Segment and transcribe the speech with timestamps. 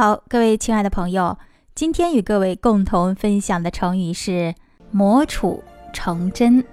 [0.00, 1.36] 好，各位亲爱的朋友，
[1.74, 4.54] 今天与各位共同分享的成语是
[4.90, 5.60] “磨杵
[5.92, 6.64] 成针”，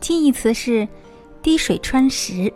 [0.00, 0.88] 近义词是
[1.44, 2.50] “滴水穿石”，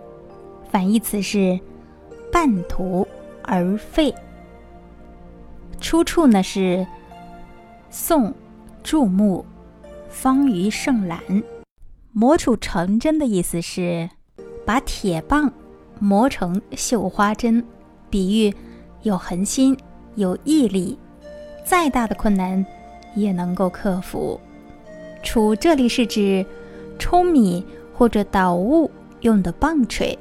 [0.73, 1.61] 反义词是
[2.33, 3.07] “半途
[3.43, 4.15] 而废”。
[5.79, 6.87] 出处呢是
[7.91, 8.33] 宋
[8.83, 9.45] 注目
[10.09, 11.21] 方于胜览
[12.13, 14.09] ，“磨杵成针”的意思是
[14.65, 15.53] 把铁棒
[15.99, 17.63] 磨成绣花针，
[18.09, 18.55] 比喻
[19.03, 19.77] 有恒心。
[20.19, 20.99] 有毅力，
[21.65, 22.67] 再大的困难
[23.15, 24.39] 也能够克服。
[25.23, 26.45] 杵这里是指
[26.99, 30.19] 舂米或者捣物用的棒槌。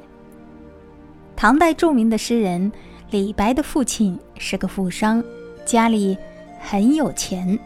[1.34, 2.70] 唐代著名的诗人
[3.10, 5.22] 李白的父亲是个富商，
[5.64, 6.16] 家里
[6.60, 7.58] 很有钱。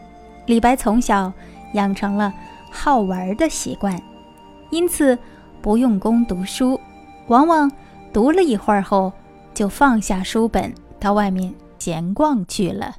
[0.47, 1.31] 李白从小
[1.75, 2.33] 养成了
[2.71, 3.95] 好玩的习惯，
[4.71, 5.15] 因此
[5.61, 6.81] 不用功读书，
[7.27, 7.71] 往往
[8.11, 9.13] 读了一会儿后
[9.53, 11.53] 就放下书本到外面。
[11.83, 12.95] 闲逛去了，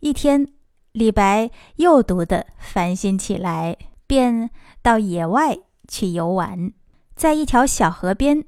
[0.00, 0.48] 一天，
[0.92, 4.48] 李白又读得烦心起来，便
[4.80, 6.72] 到野外去游玩。
[7.14, 8.42] 在一条小河边，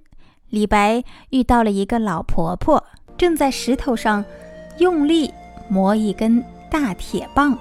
[0.49, 2.83] 李白遇到了一个老婆婆，
[3.19, 4.25] 正在石头上
[4.79, 5.31] 用力
[5.69, 7.59] 磨一根大铁棒。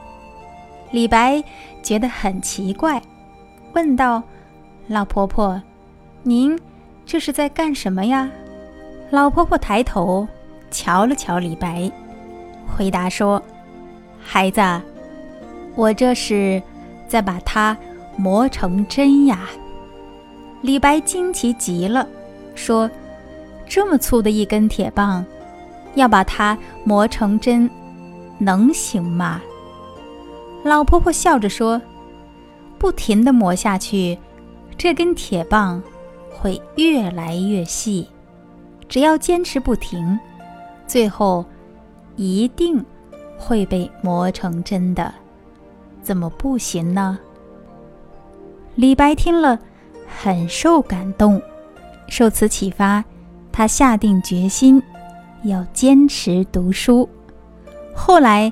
[0.91, 1.43] 李白
[1.83, 3.01] 觉得很奇怪，
[3.73, 4.23] 问道
[4.87, 5.61] ：“老婆婆，
[6.23, 6.57] 您
[7.05, 8.31] 这是在干什么呀？”
[9.11, 10.25] 老婆婆抬头
[10.71, 11.91] 瞧了瞧李白。
[12.67, 13.41] 回答说
[14.19, 14.61] ：“孩子，
[15.75, 16.61] 我这是
[17.07, 17.75] 在把它
[18.17, 19.49] 磨成针呀。”
[20.61, 22.07] 李白惊奇极了，
[22.55, 22.89] 说
[23.67, 25.23] ：“这么粗的一根铁棒，
[25.93, 27.69] 要把它磨成针，
[28.39, 29.41] 能行吗？”
[30.63, 31.81] 老婆婆笑着说
[32.79, 34.17] ：“不停地磨下去，
[34.77, 35.81] 这根铁棒
[36.31, 38.07] 会越来越细。
[38.89, 40.19] 只要坚持不停，
[40.87, 41.45] 最后……”
[42.15, 42.83] 一定
[43.37, 45.13] 会被磨成针的，
[46.01, 47.19] 怎么不行呢？
[48.75, 49.59] 李白听了，
[50.07, 51.41] 很受感动，
[52.07, 53.03] 受此启发，
[53.51, 54.81] 他下定决心
[55.43, 57.07] 要坚持读书。
[57.93, 58.51] 后来，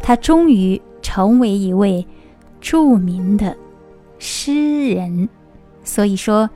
[0.00, 2.06] 他终于成为一位
[2.60, 3.56] 著名的
[4.18, 5.28] 诗人。
[5.84, 6.48] 所以说，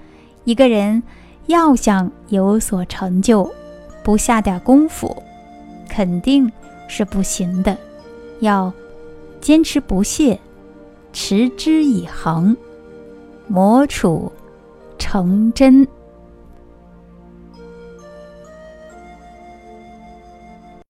[0.44, 1.02] 一个人
[1.46, 3.50] 要想有所成就，
[4.04, 5.22] 不下点功夫。
[5.88, 6.50] 肯定
[6.88, 7.76] 是不行的，
[8.40, 8.72] 要
[9.40, 10.38] 坚持不懈，
[11.12, 12.56] 持之以恒，
[13.46, 14.30] 磨杵
[14.98, 15.86] 成针。